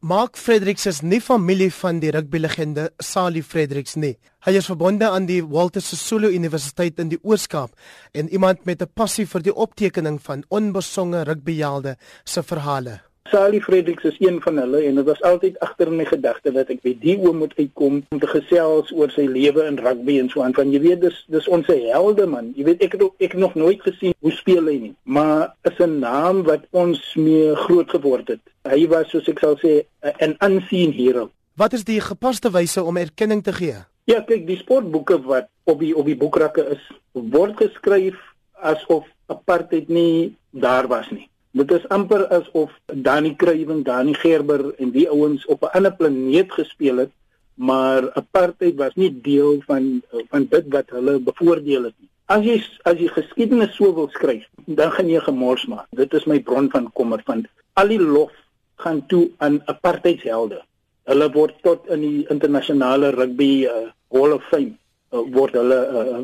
[0.00, 4.12] Mark Fredericks is nie familie van die rugbylegende Sali Fredericks nie.
[4.46, 7.74] Hy is verbonde aan die Walter Sisulu Universiteit in die Oos-Kaap
[8.14, 13.07] en iemand met 'n passie vir die optekening van onbesonge rugbyhelde se verhale.
[13.30, 16.70] Sally Fredericks is een van hulle en dit was altyd agter in my gedagte dat
[16.72, 20.30] ek by die oom moet uitkom om te gesels oor sy lewe in rugby en
[20.32, 22.52] so aan van jy weet dis dis ons helde man.
[22.56, 25.78] Jy weet ek het ook, ek nog nooit gesien hoe speel hy nie maar is
[25.78, 28.40] 'n naam wat ons mee groot geword het.
[28.64, 31.30] Hy was soos ek sal sê 'n unseen hero.
[31.56, 33.76] Wat is die gepaste wyse om erkenning te gee?
[34.04, 36.82] Ja kyk die sportboeke wat op die op die boekrakke is
[37.12, 38.16] word geskryf
[38.60, 44.92] asof apartheid nie daar was nie Dit is amper asof Danny Kruiven, Danny Gerber en
[44.94, 47.10] die ouens op 'n ander planeet gespeel het,
[47.54, 52.08] maar apartheid was nie deel van van dit wat hulle bevoordeel het nie.
[52.26, 55.86] As jy as jy geskiedenis so wil skryf, dan gaan jy gemors maak.
[55.90, 58.32] Dit is my bron van kommer van al die lof
[58.76, 60.62] gaan toe aan apartheidshelde.
[61.04, 64.76] Hulle word tot in die internasionale rugby uh, Hall of Fame
[65.12, 66.22] uh, word hulle uh,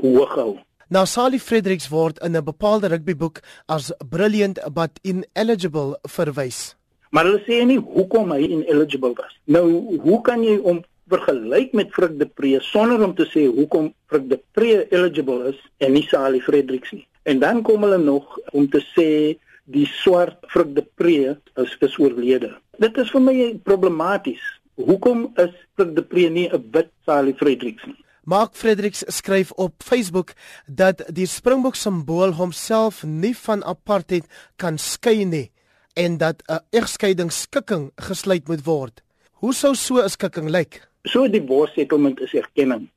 [0.00, 0.58] hoog gehou.
[0.88, 6.74] Nou Sally Fredericks word in 'n bepaalde rugbyboek as brilliant but ineligible verwys.
[7.10, 9.32] Maar hulle sê nie hoekom hy ineligible was.
[9.44, 13.94] Nou, hoe kan jy hom vergelyk met Frik de Pre sonder om te sê hoekom
[14.06, 17.06] Frik de Pre eligible is en nie Sally Fredericks nie?
[17.22, 21.98] En dan kom hulle nog om te sê die swart Frik de Pre is is
[21.98, 22.52] oorlede.
[22.78, 24.42] Dit is vir my problematies.
[24.76, 28.03] Hoekom is Frik de Pre nie 'n wit Sally Fredericks nie?
[28.24, 30.32] Mark Fredericks skryf op Facebook
[30.66, 34.24] dat die Springbok simbool homself nie van apartheid
[34.56, 35.50] kan skei nie
[35.94, 39.02] en dat 'n egskeiding skikking gesluit moet word.
[39.32, 40.88] Hoe sou so 'n skikking lyk?
[41.02, 42.88] So die bosettlement is erkenning.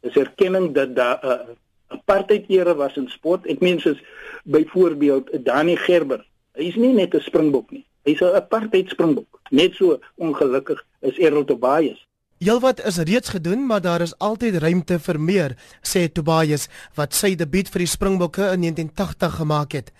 [0.00, 1.54] Is erkenning dat daar 'n uh,
[1.86, 3.46] apartheid era was in sport.
[3.46, 4.02] Ek meen soos
[4.44, 6.26] byvoorbeeld Danny Gerber.
[6.52, 7.86] Hy is nie net 'n Springbok nie.
[8.02, 9.40] Hy's 'n apartheid Springbok.
[9.50, 12.06] Net so ongelukkig is Errol Tobias.
[12.42, 15.52] Heelwat is reeds gedoen, maar daar is altyd ruimte vir meer,
[15.86, 16.64] sê Tobias
[16.98, 19.92] wat sy debuut vir die Springbokke in 1980 gemaak het.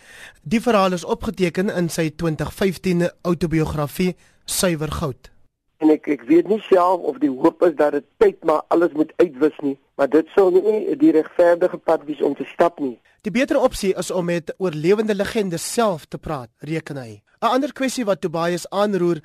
[0.43, 5.31] Die verhaal is opgeteken in sy 2015 outobiografie Suiwer Goud.
[5.78, 8.91] En ek ek weet nie self of die hoop is dat dit tyd maar alles
[8.99, 12.97] moet uitwis nie, maar dit sou nie die regverdige pad wees om te stap nie.
[13.22, 17.22] Die beter opsie is om met oorlewende legendes self te praat, reken hy.
[17.38, 19.22] 'n Ander kwessie wat Tobias aanroer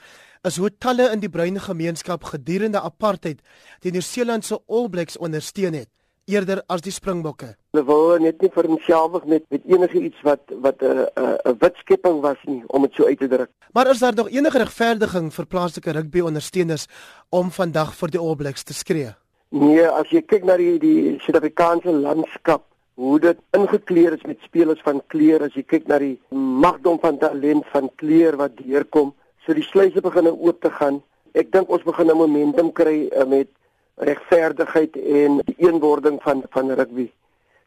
[0.47, 3.41] is hoe talle in die bruin gemeenskap gedurende apartheid
[3.83, 5.89] die Nieu-Seelandse All Blacks ondersteun het
[6.27, 7.53] eerder as die Springbokke.
[7.75, 11.75] Hulle wou net nie homself met met enige iets wat wat 'n 'n 'n wit
[11.83, 13.49] skepping was nie om dit so uit te druk.
[13.73, 16.87] Maar is daar nog enige regverdiging vir plaaslike rugby ondersteuners
[17.29, 19.15] om vandag vir die All Blacks te skree?
[19.49, 22.63] Nee, as jy kyk na die die Suid-Afrikaanse landskap
[22.93, 27.17] hoe dit ingekleer is met spelers van kleur as jy kyk na die magdom van
[27.17, 29.13] talent van kleur wat deurkom
[29.47, 30.97] So die sluise begin nou oop te gaan.
[31.31, 33.47] Ek dink ons begin 'n momentum kry uh, met
[33.95, 37.07] regverdigheid en die eenwording van van rugby.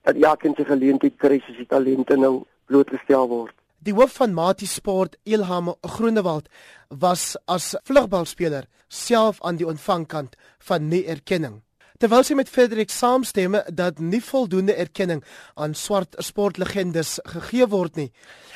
[0.05, 3.55] Dat elkeen se geleentheid kry soos die talente nou blootgestel word.
[3.79, 6.49] Die hoof van Mati Sport, Ilham Groenewald,
[6.89, 11.63] was as vlugbalspeler self aan die ontvangkant van nie erkenning.
[12.01, 15.19] Terwyl sy met Frederik saamstem dat nie voldoende erkenning
[15.61, 18.07] aan swart sportlegendes gegee word nie,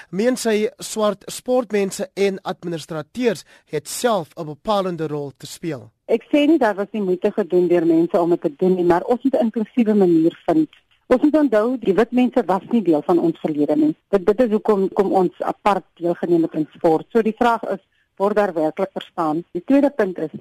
[0.09, 5.91] meen sy swart sportmense en administrateurs het self 'n bepalende rol te speel.
[6.09, 8.85] Ek sê nie daar was nie moeite gedoen deur mense om dit te doen nie,
[8.85, 10.71] maar ons moet 'n inklusiewe manier vind.
[11.09, 13.95] Ons moet onthou die wit mense was nie deel van ons verlede nie.
[14.09, 17.07] Dit dit is hoekom kom ons apart deelgeneem het in sport.
[17.13, 17.81] So die vraag is,
[18.17, 19.45] word daar werklik verstaan?
[19.53, 20.33] Die tweede punt is,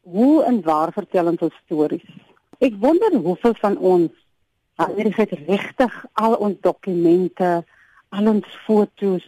[0.00, 2.25] hoe en waar vertel ons ons stories?
[2.58, 4.12] Ek wonder hoeveel van ons
[4.76, 7.64] het regtig al ons dokumente,
[8.08, 9.24] al ons foto's,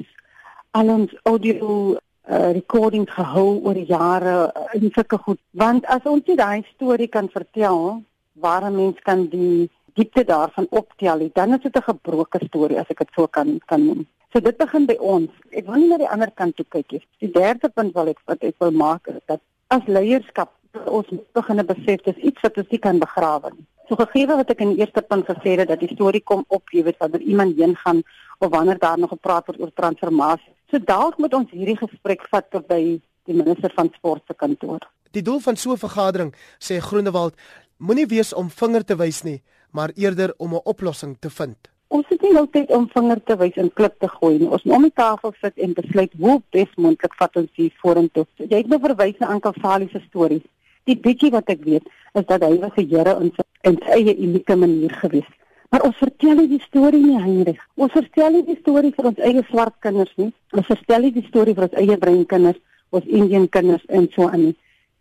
[0.70, 1.96] al ons audio
[2.28, 5.40] uh, recording gehou oor jare uh, in sulke goed.
[5.50, 8.02] Want as ons nie daai storie kan vertel,
[8.32, 12.88] waar 'n mens kan die diepte daarvan optel, dan is dit 'n gebroke storie as
[12.88, 14.06] ek dit so kan kan noem.
[14.32, 15.30] So dit begin by ons.
[15.50, 17.02] Ek wil nie na die ander kant toe kyk nie.
[17.18, 20.52] Die derde punt wat ek wat ek wil maak is dat as leierskap
[20.86, 23.66] ons begin besef dis iets wat ons nie kan begrawe nie.
[23.88, 26.68] So gegee wat ek in die eerste punt gesê het dat die storie kom op,
[26.72, 28.02] jy weet wanneer iemand heen gaan
[28.38, 30.52] of wanneer daar nog gepraat word oor transformasie.
[30.70, 34.84] So dalk moet ons hierdie gesprek vat by die minister van sport se kantoor.
[35.16, 37.34] Die doel van so 'n vergadering, sê Groenewald,
[37.78, 39.42] moenie wees om vinger te wys nie,
[39.72, 41.56] maar eerder om 'n oplossing te vind.
[41.88, 44.48] Ons het nie nou tyd om vinger te wys en klip te gooi nie.
[44.48, 48.26] Ons moet om die tafel sit en besluit hoe besmoontlik vat ons hier vorentoe.
[48.36, 50.42] Jy het nou verwys na Ankel Sali se storie.
[50.88, 51.84] Die bietjie wat ek weet
[52.16, 55.28] is dat hy was 'n Here in sy in sy eie unieke manier gewees.
[55.70, 57.60] Maar ons vertel nie die storie nie, Heinrich.
[57.76, 60.32] Ons vertel nie die storie vir ons eie swart kinders nie.
[60.52, 64.28] Ons vertel nie die storie vir ons eie bruin kinders ons Indian kinders en so
[64.28, 64.56] aan nie.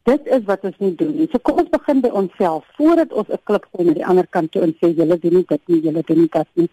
[0.07, 1.27] Dit is wat ons nie doen nie.
[1.31, 4.51] So kom ons begin by onsself voordat ons 'n klip gooi na die ander kant
[4.51, 6.69] toe en sê julle doen nie dit nie, julle doen nie dat nie.